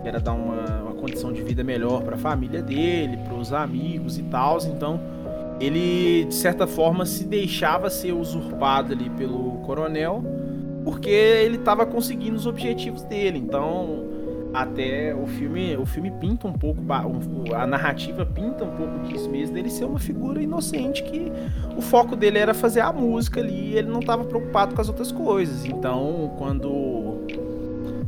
[0.00, 3.52] que era dar uma, uma condição de vida melhor para a família dele, para os
[3.52, 5.00] amigos e tal, então
[5.60, 10.22] ele de certa forma se deixava ser usurpado ali pelo coronel,
[10.84, 13.38] porque ele estava conseguindo os objetivos dele.
[13.38, 14.04] Então,
[14.52, 16.80] até o filme, o filme pinta um pouco,
[17.54, 21.30] a narrativa pinta um pouco disso mesmo, dele ser uma figura inocente que
[21.76, 24.88] o foco dele era fazer a música ali, e ele não estava preocupado com as
[24.88, 25.64] outras coisas.
[25.64, 27.18] Então, quando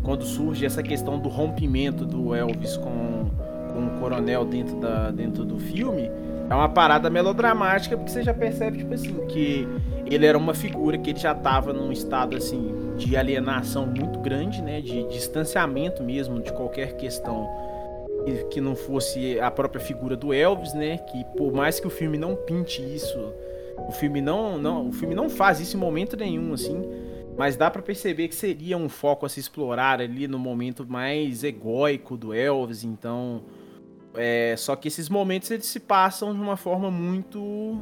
[0.03, 3.31] quando surge essa questão do rompimento do Elvis com,
[3.72, 6.11] com o coronel dentro, da, dentro do filme,
[6.48, 9.68] é uma parada melodramática, porque você já percebe, tipo assim, que
[10.07, 12.74] ele era uma figura que já estava num estado, assim,
[13.06, 14.80] de alienação muito grande, né?
[14.80, 17.48] De distanciamento mesmo de qualquer questão
[18.50, 20.98] que não fosse a própria figura do Elvis, né?
[20.98, 23.18] Que por mais que o filme não pinte isso,
[23.88, 26.82] o filme não, não, o filme não faz isso em momento nenhum, assim.
[27.36, 31.42] Mas dá para perceber que seria um foco a se explorar ali no momento mais
[31.42, 33.42] egóico do Elvis, então.
[34.14, 37.78] É, só que esses momentos eles se passam de uma forma muito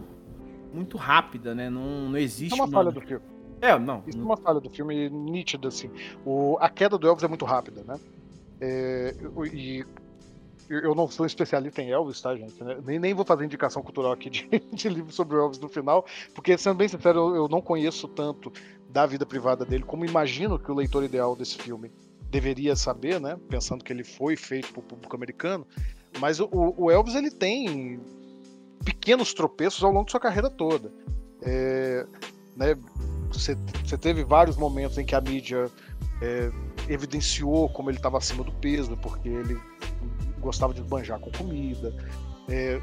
[0.72, 1.68] muito rápida, né?
[1.70, 2.52] Não, não existe.
[2.52, 3.37] É uma, uma falha do filme.
[3.60, 4.02] É, não.
[4.06, 5.90] Isso é uma falha do filme nítida, assim.
[6.24, 7.98] O, a queda do Elvis é muito rápida, né?
[8.60, 9.14] É,
[9.52, 9.84] e
[10.68, 12.54] eu não sou especialista em Elvis, tá, gente?
[12.84, 16.04] Nem, nem vou fazer indicação cultural aqui de, de livro sobre o Elvis no final,
[16.34, 18.52] porque, sendo bem sincero, eu, eu, não conheço tanto
[18.90, 21.90] da vida privada dele como imagino que o leitor ideal desse filme
[22.30, 23.38] deveria saber, né?
[23.48, 25.66] Pensando que ele foi feito para o público americano.
[26.20, 28.00] Mas o, o, Elvis, ele tem
[28.84, 30.92] pequenos tropeços ao longo de sua carreira toda.
[31.42, 32.06] É,
[32.56, 32.76] né,
[33.32, 33.56] você,
[34.00, 35.70] teve vários momentos em que a mídia
[36.20, 36.50] é,
[36.88, 39.60] evidenciou como ele estava acima do peso, porque ele
[40.40, 41.94] gostava de banjar com comida.
[42.50, 42.80] É,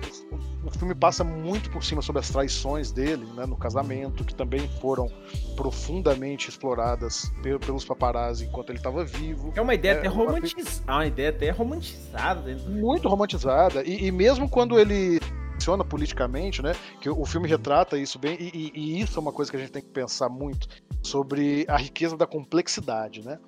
[0.63, 4.67] o filme passa muito por cima sobre as traições dele né, no casamento, que também
[4.79, 5.08] foram
[5.55, 7.31] profundamente exploradas
[7.65, 9.51] pelos paparazzi enquanto ele estava vivo.
[9.55, 10.84] É uma ideia é, até romantizada.
[10.84, 10.93] Uma...
[10.93, 12.55] uma ideia até romantizada.
[12.67, 13.84] Muito romantizada.
[13.84, 15.19] E, e mesmo quando ele
[15.65, 16.75] funciona politicamente, né?
[17.01, 19.71] Que o filme retrata isso bem, e, e, isso é uma coisa que a gente
[19.71, 20.67] tem que pensar muito
[21.01, 23.39] sobre a riqueza da complexidade, né?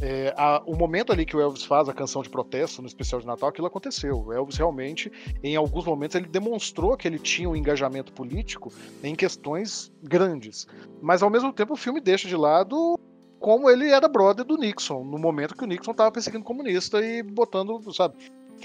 [0.00, 3.20] É, a, o momento ali que o Elvis faz a canção de protesto no especial
[3.20, 4.26] de Natal, aquilo aconteceu.
[4.26, 5.10] O Elvis realmente,
[5.42, 10.68] em alguns momentos, ele demonstrou que ele tinha um engajamento político em questões grandes.
[11.02, 12.98] Mas ao mesmo tempo o filme deixa de lado
[13.40, 17.22] como ele era brother do Nixon, no momento que o Nixon estava perseguindo comunista e
[17.22, 18.14] botando, sabe,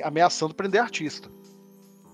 [0.04, 1.30] ameaçando prender artista.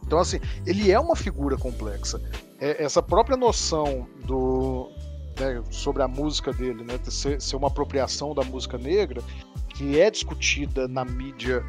[0.07, 2.21] Então, assim, ele é uma figura complexa.
[2.59, 4.89] É, essa própria noção do,
[5.37, 9.21] né, sobre a música dele, né, ser, ser uma apropriação da música negra,
[9.67, 11.61] que é discutida na mídia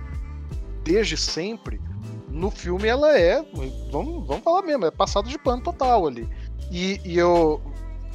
[0.85, 1.81] desde sempre,
[2.29, 3.43] no filme ela é,
[3.91, 6.29] vamos, vamos falar mesmo, é passada de pano total ali.
[6.71, 7.61] E, e, eu,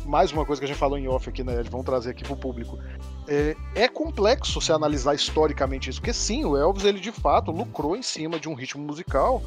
[0.05, 2.37] mais uma coisa que a gente falou em off aqui, né, vamos trazer aqui pro
[2.37, 2.79] público.
[3.27, 7.97] É, é, complexo se analisar historicamente isso, porque sim, o Elvis ele de fato lucrou
[7.97, 9.41] em cima de um ritmo musical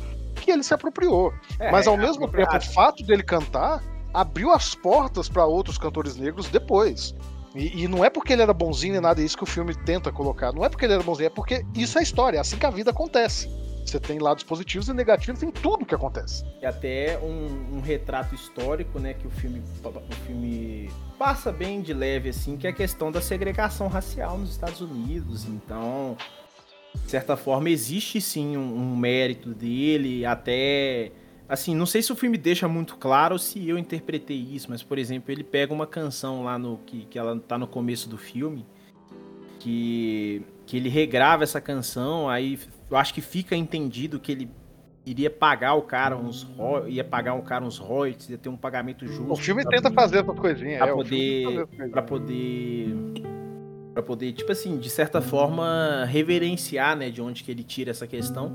[0.46, 1.34] que ele se apropriou.
[1.58, 3.82] É, Mas ao é mesmo tempo, o fato dele cantar
[4.14, 7.14] abriu as portas para outros cantores negros depois.
[7.54, 9.74] E, e, não é porque ele era bonzinho nem nada, é isso que o filme
[9.74, 10.52] tenta colocar.
[10.52, 12.70] Não é porque ele era bonzinho, é porque isso é história, é assim que a
[12.70, 13.48] vida acontece.
[13.84, 16.44] Você tem lados positivos e negativos em tudo que acontece.
[16.60, 21.94] E até um, um, retrato histórico, né, que o filme, o filme passa bem de
[21.94, 25.44] leve, assim, que é a questão da segregação racial nos Estados Unidos.
[25.44, 26.16] Então,
[27.04, 31.12] de certa forma, existe sim um, um, mérito dele, até.
[31.48, 34.98] Assim, não sei se o filme deixa muito claro se eu interpretei isso, mas, por
[34.98, 36.78] exemplo, ele pega uma canção lá no.
[36.78, 38.66] que, que ela tá no começo do filme,
[39.60, 42.58] que, que ele regrava essa canção, aí
[42.90, 44.50] eu acho que fica entendido que ele
[45.04, 46.46] iria pagar o cara uns
[46.88, 49.32] ia pagar o cara uns royalties, ia ter um pagamento justo.
[49.32, 52.96] O filme tenta fazer essas coisinhas, para é, poder, para poder
[53.96, 58.06] para poder, tipo assim, de certa forma, reverenciar, né, de onde que ele tira essa
[58.06, 58.54] questão.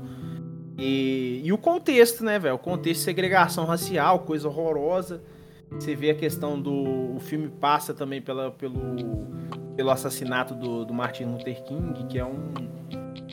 [0.78, 2.54] E, e o contexto, né, velho?
[2.54, 5.20] O contexto de segregação racial, coisa horrorosa.
[5.72, 7.16] Você vê a questão do.
[7.16, 8.78] O filme passa também pela, pelo,
[9.74, 12.52] pelo assassinato do, do Martin Luther King, que é um.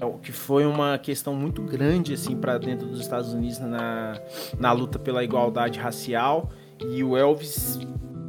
[0.02, 4.20] É, que foi uma questão muito grande, assim, para dentro dos Estados Unidos na,
[4.58, 6.50] na luta pela igualdade racial.
[6.80, 7.78] E o Elvis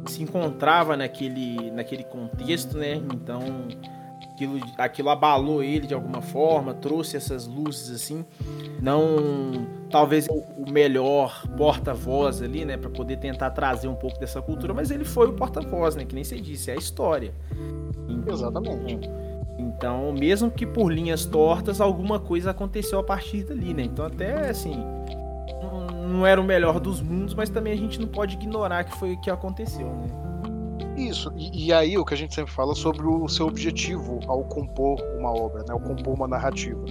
[0.05, 2.95] se encontrava naquele, naquele contexto, né?
[2.95, 3.41] Então
[4.41, 8.25] aquilo, aquilo abalou ele de alguma forma, trouxe essas luzes assim.
[8.81, 14.73] Não, talvez o melhor porta-voz ali, né, para poder tentar trazer um pouco dessa cultura,
[14.73, 16.05] mas ele foi o porta-voz, né?
[16.05, 17.33] Que nem você disse, é a história.
[18.07, 19.09] Então, Exatamente.
[19.57, 23.83] Então, mesmo que por linhas tortas, alguma coisa aconteceu a partir dali, né?
[23.83, 24.83] Então, até assim,
[26.11, 29.13] não- era o melhor dos mundos, mas também a gente não pode ignorar que foi
[29.13, 30.07] o que aconteceu, né?
[30.97, 34.43] Isso, e, e aí o que a gente sempre fala sobre o seu objetivo ao
[34.43, 35.71] compor uma obra, né?
[35.71, 36.83] Ao compor uma narrativa.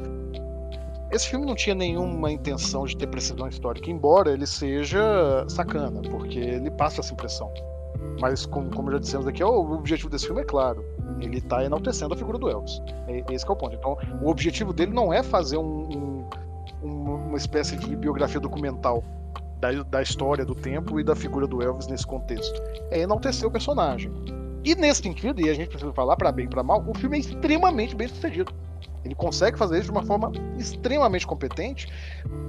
[1.13, 6.39] Esse filme não tinha nenhuma intenção de ter precisão histórica, embora ele seja sacana, porque
[6.39, 7.53] ele passa essa impressão.
[8.21, 10.85] Mas, como, como já dissemos aqui, o objetivo desse filme é claro.
[11.21, 12.81] Ele está enaltecendo a figura do Elvis.
[13.09, 13.75] É, esse é o ponto.
[13.75, 16.25] Então, o objetivo dele não é fazer um-
[16.83, 19.03] um- um- uma espécie de biografia documental
[19.61, 22.61] da, da história, do tempo e da figura do Elvis nesse contexto.
[22.91, 24.11] É enaltecer o personagem.
[24.65, 27.17] E nesse sentido, e a gente precisa falar para bem e para mal, o filme
[27.17, 28.53] é extremamente bem sucedido.
[29.05, 31.89] Ele consegue fazer isso de uma forma extremamente competente,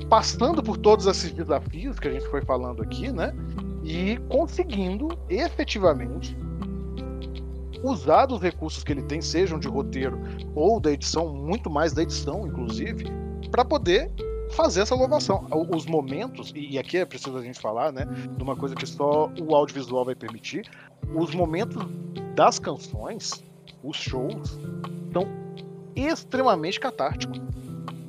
[0.09, 3.33] passando por todos esses desafios que a gente foi falando aqui, né?
[3.83, 6.35] E conseguindo efetivamente
[7.81, 10.19] usar dos recursos que ele tem, sejam de roteiro
[10.53, 13.05] ou da edição, muito mais da edição, inclusive,
[13.49, 14.11] para poder
[14.51, 15.45] fazer essa inovação.
[15.51, 18.85] O- Os momentos, e aqui é preciso a gente falar, né, de uma coisa que
[18.85, 20.69] só o audiovisual vai permitir,
[21.15, 21.81] os momentos
[22.35, 23.43] das canções,
[23.83, 24.59] os shows,
[25.11, 25.27] são
[25.95, 27.41] extremamente catárticos.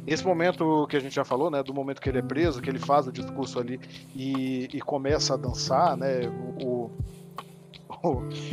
[0.06, 2.68] Esse momento que a gente já falou, né, do momento que ele é preso, que
[2.68, 3.78] ele faz o discurso ali
[4.14, 6.22] e, e começa a dançar, né,
[6.60, 6.90] o, o-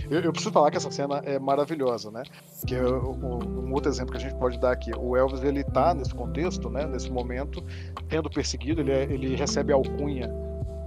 [0.09, 2.23] eu, eu preciso falar que essa cena é maravilhosa, né?
[2.67, 4.91] Que é um outro exemplo que a gente pode dar aqui.
[4.97, 6.85] O Elvis ele tá nesse contexto, né?
[6.85, 7.63] Nesse momento,
[8.07, 10.29] tendo perseguido, ele, é- ele recebe alcunha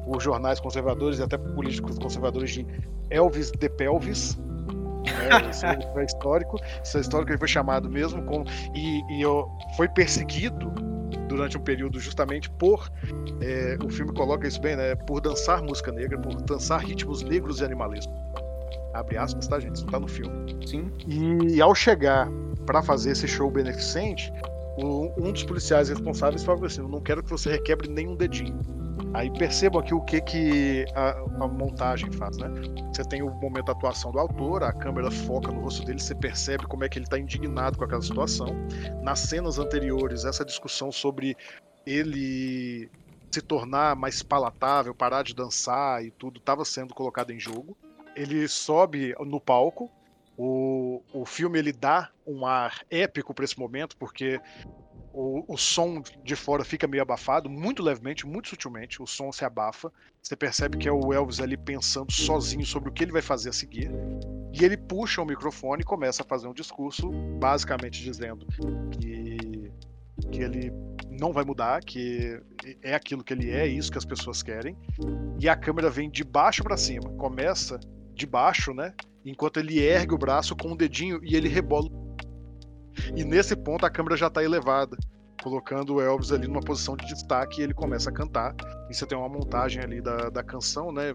[0.04, 2.66] por jornais conservadores e até por políticos conservadores de
[3.10, 4.36] Elvis de Pelvis.
[4.36, 4.42] né,
[5.50, 8.44] Isso é histórico, isso é histórico, ele foi chamado mesmo como
[8.74, 10.70] e, e eu- foi perseguido
[11.28, 12.90] durante um período justamente por
[13.40, 14.94] é, o filme coloca isso bem, né?
[14.94, 18.14] Por dançar música negra, por dançar ritmos negros e animalescos.
[18.94, 19.76] Abre aspas, tá, gente?
[19.76, 20.56] Isso tá no filme.
[20.66, 20.90] Sim.
[21.48, 22.28] E ao chegar
[22.66, 24.32] para fazer esse show beneficente,
[24.76, 28.58] o- um dos policiais responsáveis falou assim: "Eu não quero que você requebre nenhum dedinho.
[29.14, 31.10] Aí percebam aqui o que, que a,
[31.44, 32.48] a montagem faz, né?
[32.92, 36.14] Você tem o momento da atuação do autor, a câmera foca no rosto dele, você
[36.14, 38.46] percebe como é que ele está indignado com aquela situação.
[39.02, 41.36] Nas cenas anteriores, essa discussão sobre
[41.86, 42.90] ele
[43.30, 47.76] se tornar mais palatável, parar de dançar e tudo, estava sendo colocado em jogo.
[48.14, 49.90] Ele sobe no palco,
[50.36, 54.40] o, o filme ele dá um ar épico para esse momento, porque
[55.12, 59.44] o, o som de fora fica meio abafado, muito levemente, muito sutilmente, o som se
[59.44, 59.92] abafa.
[60.22, 63.50] Você percebe que é o Elvis ali pensando sozinho sobre o que ele vai fazer
[63.50, 63.90] a seguir.
[64.52, 68.46] E ele puxa o microfone e começa a fazer um discurso, basicamente dizendo
[68.90, 69.70] que,
[70.30, 70.72] que ele
[71.10, 72.40] não vai mudar, que
[72.82, 74.76] é aquilo que ele é, é isso que as pessoas querem.
[75.38, 77.78] E a câmera vem de baixo para cima, começa
[78.14, 78.92] de baixo, né?
[79.24, 81.88] Enquanto ele ergue o braço com o dedinho e ele rebola.
[83.16, 84.96] E nesse ponto a câmera já está elevada,
[85.42, 88.54] colocando o Elvis ali numa posição de destaque e ele começa a cantar.
[88.90, 91.14] E você tem uma montagem ali da, da canção, né?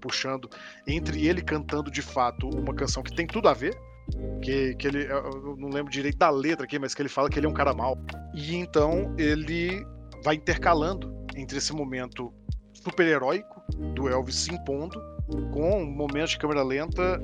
[0.00, 0.48] Puxando
[0.86, 3.78] entre ele cantando de fato uma canção que tem tudo a ver.
[4.42, 5.04] Que, que ele.
[5.04, 7.54] Eu não lembro direito da letra aqui, mas que ele fala que ele é um
[7.54, 7.96] cara mau.
[8.34, 9.86] E então ele
[10.24, 12.32] vai intercalando entre esse momento
[12.74, 13.62] super-heróico
[13.94, 15.00] do Elvis se impondo
[15.52, 17.20] com momentos de câmera lenta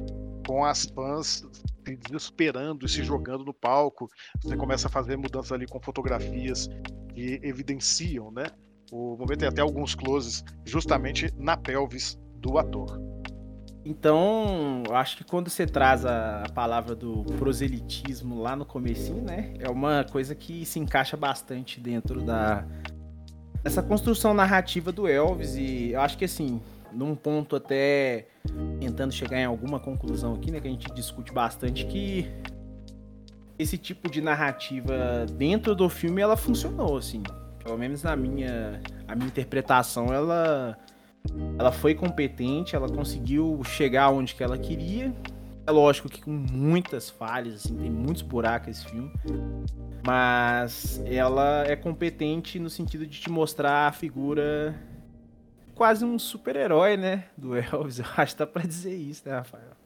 [0.46, 1.44] com as fãs
[1.87, 4.08] se desesperando e se jogando no palco.
[4.42, 6.68] Você começa a fazer mudanças ali com fotografias
[7.14, 8.46] que evidenciam, né?
[8.90, 12.98] O momento tem até alguns closes justamente na pelvis do ator.
[13.84, 19.54] Então, acho que quando você traz a, a palavra do proselitismo lá no comecinho, né?
[19.58, 22.66] É uma coisa que se encaixa bastante dentro da
[23.64, 26.61] essa construção narrativa do Elvis e eu acho que assim,
[26.92, 28.27] num ponto até
[28.81, 32.27] tentando chegar em alguma conclusão aqui, né, que a gente discute bastante que
[33.59, 37.22] esse tipo de narrativa dentro do filme ela funcionou assim,
[37.62, 40.79] pelo menos na minha a minha interpretação, ela
[41.59, 45.14] ela foi competente, ela conseguiu chegar onde que ela queria.
[45.66, 49.12] É lógico que com muitas falhas, assim, tem muitos buracos esse filme.
[50.07, 54.74] Mas ela é competente no sentido de te mostrar a figura
[55.78, 57.30] quase um super-herói, né?
[57.38, 58.00] Do Elvis.
[58.00, 59.76] Eu acho que dá pra dizer isso, né, Rafael?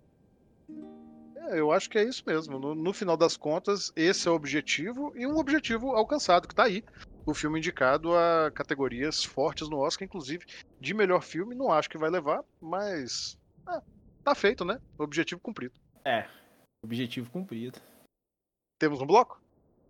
[1.37, 2.59] É, eu acho que é isso mesmo.
[2.59, 6.65] No, no final das contas, esse é o objetivo e um objetivo alcançado, que tá
[6.65, 6.83] aí.
[7.27, 10.47] O filme indicado a categorias fortes no Oscar, inclusive
[10.81, 11.55] de melhor filme.
[11.55, 13.83] Não acho que vai levar, mas ah,
[14.25, 14.81] tá feito, né?
[14.99, 15.75] Objetivo cumprido.
[16.05, 16.27] É,
[16.83, 17.79] objetivo cumprido.
[18.79, 19.41] Temos um bloco?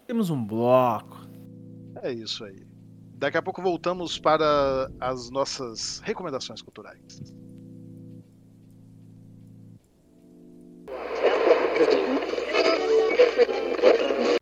[0.07, 1.17] Temos um bloco.
[2.03, 2.72] É isso aí.
[3.23, 7.23] Daqui a pouco voltamos para as nossas recomendações culturais.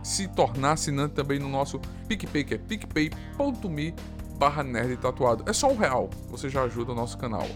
[0.05, 3.93] se tornar assinante também no nosso PicPay, que é picpay.me
[4.39, 5.43] barra nerd tatuado.
[5.51, 7.49] É só um real, você já ajuda o nosso canal.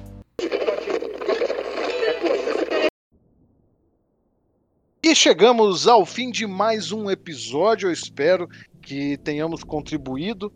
[5.00, 7.88] E chegamos ao fim de mais um episódio.
[7.88, 8.48] Eu espero
[8.80, 10.52] que tenhamos contribuído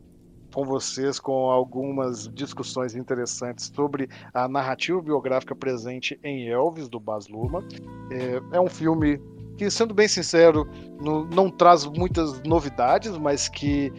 [0.53, 7.29] com vocês com algumas discussões interessantes sobre a narrativa biográfica presente em Elvis, do Baz
[7.29, 7.65] Luhrmann.
[8.11, 9.21] É, é um filme
[9.57, 10.69] que, sendo bem sincero,
[11.01, 13.93] não, não traz muitas novidades, mas que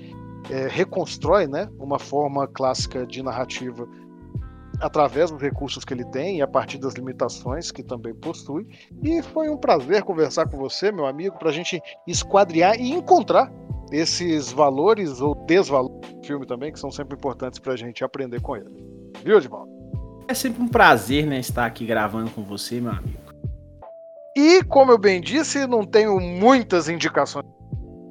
[0.49, 3.87] é, reconstrói né, uma forma clássica de narrativa
[4.79, 8.67] através dos recursos que ele tem e a partir das limitações que também possui.
[9.03, 13.51] E foi um prazer conversar com você, meu amigo, para a gente esquadrear e encontrar
[13.91, 18.41] esses valores ou desvalores do filme também, que são sempre importantes para a gente aprender
[18.41, 18.69] com ele.
[19.23, 19.71] Viu, Edvaldo?
[20.27, 23.27] É sempre um prazer, né, estar aqui gravando com você, meu amigo.
[24.35, 27.45] E, como eu bem disse, não tenho muitas indicações.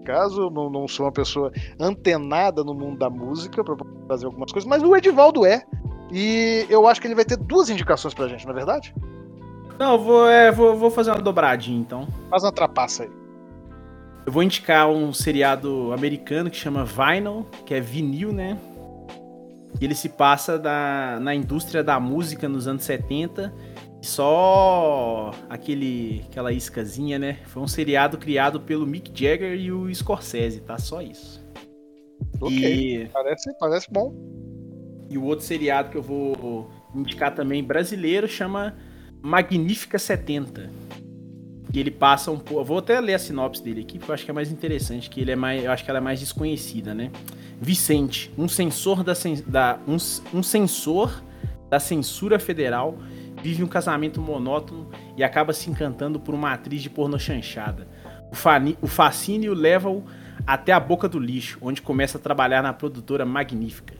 [0.05, 3.77] Caso não, não sou uma pessoa antenada no mundo da música para
[4.09, 5.63] fazer algumas coisas, mas o Edivaldo é.
[6.13, 8.95] E eu acho que ele vai ter duas indicações pra gente, não é verdade?
[9.79, 12.07] Não, eu vou, é, vou, vou fazer uma dobradinha então.
[12.31, 13.11] Faz uma trapaça aí.
[14.25, 18.59] Eu vou indicar um seriado americano que chama Vinyl, que é vinil, né?
[19.81, 23.55] E ele se passa da, na indústria da música nos anos 70.
[24.03, 27.39] Só aquele, aquela iscazinha, né?
[27.47, 30.79] Foi um seriado criado pelo Mick Jagger e o Scorsese, tá?
[30.79, 31.45] Só isso.
[32.41, 32.57] Ok.
[32.57, 34.15] E- Parece, parece bom.
[35.09, 38.75] E o outro seriado que eu vou indicar também brasileiro chama
[39.23, 40.71] Magnífica 70.
[41.73, 42.65] E ele passa um pouco.
[42.65, 45.21] Vou até ler a sinopse dele aqui, porque eu acho que é mais interessante, que
[45.21, 45.65] ele é mais.
[45.65, 47.11] Eu acho que ela é mais desconhecida, né?
[47.61, 49.97] Vicente, um sensor da, cen- da um,
[50.39, 51.23] um sensor
[51.69, 52.97] da censura federal,
[53.43, 57.89] vive um casamento monótono e acaba se encantando por uma atriz de porno chanchada.
[58.31, 60.05] O, fani- o fascínio leva-o
[60.47, 63.95] até a boca do lixo, onde começa a trabalhar na produtora Magnífica.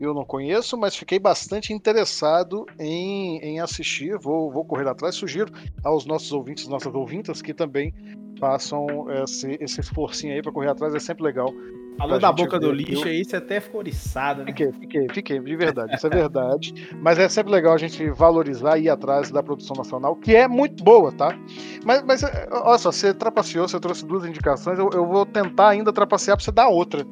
[0.00, 4.16] Eu não conheço, mas fiquei bastante interessado em, em assistir.
[4.18, 5.14] Vou, vou correr atrás.
[5.14, 5.52] Sugiro
[5.84, 7.94] aos nossos ouvintes, nossas ouvintas, que também
[8.38, 8.86] façam
[9.22, 10.94] esse, esse esforcinho aí para correr atrás.
[10.94, 11.52] É sempre legal.
[11.98, 14.46] Falou da boca do ver, lixo eu- aí, você até ficou oriçado, né?
[14.46, 15.94] Fiquei, fiquei, fiquei, de verdade.
[15.94, 16.72] Isso é verdade.
[16.98, 20.48] Mas é sempre legal a gente valorizar e ir atrás da produção nacional, que é
[20.48, 21.38] muito boa, tá?
[21.84, 24.78] Mas, mas é, olha só, você trapaceou, você trouxe duas indicações.
[24.78, 27.04] Eu, eu vou tentar ainda trapacear pra você dar outra.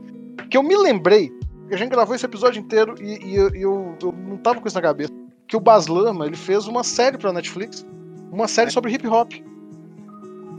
[0.49, 1.31] Que eu me lembrei,
[1.75, 4.77] a gente gravou esse episódio inteiro e, e eu, eu- eu não tava com isso
[4.77, 5.13] na cabeça.
[5.47, 7.87] Que o Baz Luhrmann, ele fez uma série pra Netflix.
[8.31, 9.33] Uma série sobre hip hop.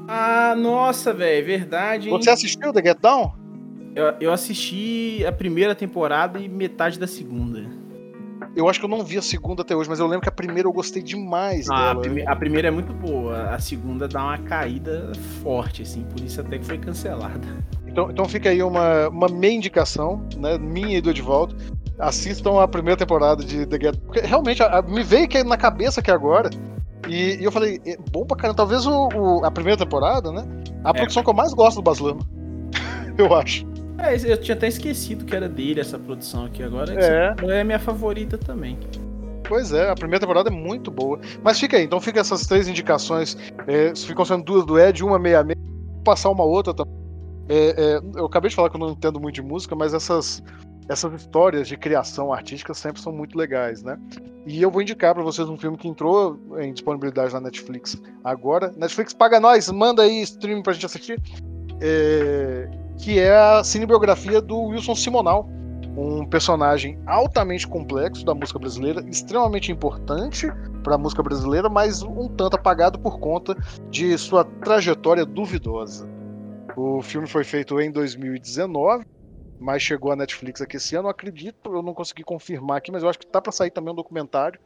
[0.07, 2.17] Ah, nossa, velho, verdade, hein?
[2.17, 3.31] Você assistiu The Get Down?
[3.95, 7.63] Eu, eu assisti a primeira temporada e metade da segunda.
[8.55, 10.31] Eu acho que eu não vi a segunda até hoje, mas eu lembro que a
[10.31, 12.01] primeira eu gostei demais Ah, a, dela.
[12.01, 15.11] prime- a primeira é muito boa, a segunda dá uma caída
[15.43, 17.47] forte, assim, por isso até que foi cancelada.
[17.89, 21.55] Então, então fica aí uma, uma meia indicação, né, minha e do Edvaldo.
[21.97, 25.43] Assistam a primeira temporada de The Get Porque realmente a- a- me veio que é
[25.43, 26.49] na cabeça aqui agora.
[27.07, 28.55] E, e eu falei, é bom pra caramba.
[28.57, 30.45] Talvez o, o- a primeira temporada, né?
[30.83, 30.93] A É.
[30.93, 32.25] produção que eu mais gosto do Luhrmann.
[33.17, 33.65] eu acho.
[33.97, 36.93] É, eu tinha até esquecido que era dele essa produção aqui agora.
[36.93, 37.35] É.
[37.59, 38.77] É minha favorita também.
[39.45, 41.19] Pois é, a primeira temporada é muito boa.
[41.43, 43.35] Mas fica aí, então fica essas três indicações.
[43.67, 45.57] É, ficam sendo duas do Ed, uma meia meia.
[45.95, 46.93] Vou passar uma outra também.
[47.49, 50.43] É, é, eu acabei de falar que eu não entendo muito de música, mas essas,
[50.87, 53.97] essas histórias de criação artística sempre são muito legais, né?
[54.45, 58.71] E eu vou indicar pra vocês um filme que entrou em disponibilidade na Netflix agora.
[58.77, 61.19] Netflix paga nós, manda aí stream pra gente assistir.
[61.81, 65.49] É, que é a cinebiografia do Wilson Simonal
[65.97, 70.47] um personagem altamente complexo da música brasileira, extremamente importante
[70.83, 73.55] para a música brasileira, mas um tanto apagado por conta
[73.89, 76.07] de sua trajetória duvidosa.
[76.81, 79.05] O filme foi feito em 2019,
[79.59, 83.09] mas chegou à Netflix aqui esse ano, acredito, eu não consegui confirmar aqui, mas eu
[83.09, 84.59] acho que tá para sair também um documentário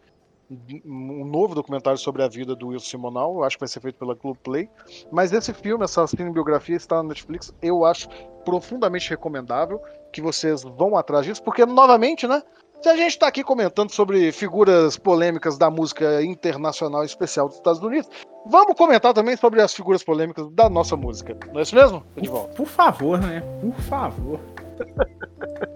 [0.86, 3.98] um novo documentário sobre a vida do Wilson Simonal, eu acho que vai ser feito
[3.98, 4.70] pela Globoplay.
[5.12, 8.08] Mas esse filme, essa cinebiografia está na Netflix, eu acho
[8.46, 12.44] profundamente recomendável que vocês vão atrás disso, porque novamente, né?
[12.84, 17.82] Se a gente está aqui comentando sobre figuras polêmicas da música internacional especial dos Estados
[17.82, 18.10] Unidos,
[18.46, 21.34] vamos comentar também sobre as figuras polêmicas da nossa música.
[21.54, 22.54] Não é isso mesmo, Edivaldo?
[22.54, 23.42] Por favor, né?
[23.62, 24.40] Por favor.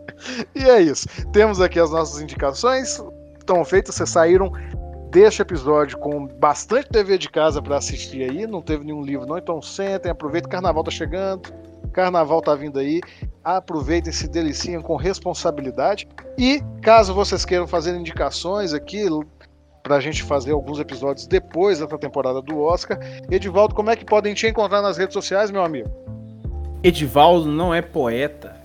[0.56, 1.08] E é isso.
[1.32, 3.00] Temos aqui as nossas indicações.
[3.38, 4.52] Estão feitas, vocês saíram
[5.12, 8.48] deste episódio com bastante TV de casa para assistir aí.
[8.48, 9.38] Não teve nenhum livro, não.
[9.38, 10.50] Então sentem, aproveitem.
[10.50, 11.54] Carnaval tá chegando.
[11.98, 13.02] Carnaval tá vindo aí.
[13.44, 16.08] Aproveitem, se deliciem com responsabilidade.
[16.38, 19.08] E caso vocês queiram fazer indicações aqui
[19.82, 23.00] para a gente fazer alguns episódios depois dessa temporada do Oscar,
[23.32, 25.90] Edivaldo, como é que podem te encontrar nas redes sociais, meu amigo?
[26.84, 28.57] Edivaldo não é poeta.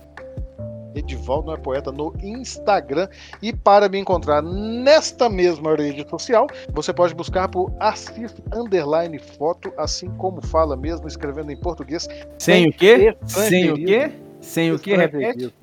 [0.95, 3.07] Edivaldo não é poeta no Instagram.
[3.41, 9.71] E para me encontrar nesta mesma rede social, você pode buscar por Assis Underline Foto,
[9.77, 12.07] assim como fala mesmo, escrevendo em português.
[12.37, 13.15] Sem o quê?
[13.25, 14.11] Sem o quê?
[14.43, 14.97] Sem o quê?
[14.97, 15.53] Repete.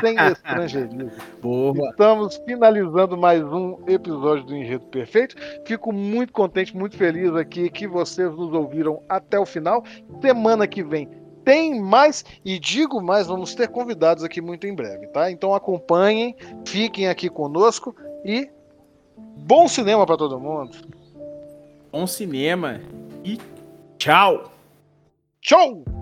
[0.00, 1.10] Sem estrangeirismo.
[1.40, 1.88] Boa.
[1.88, 5.34] Estamos finalizando mais um episódio do Enredo Perfeito.
[5.64, 9.82] Fico muito contente, muito feliz aqui que vocês nos ouviram até o final.
[10.20, 11.08] Semana que vem
[11.48, 15.30] tem mais e digo mais, vamos ter convidados aqui muito em breve, tá?
[15.30, 16.36] Então acompanhem,
[16.66, 18.50] fiquem aqui conosco e
[19.46, 20.76] bom cinema para todo mundo.
[21.90, 22.82] Bom cinema
[23.24, 23.38] e
[23.96, 24.52] tchau.
[25.40, 25.97] Tchau!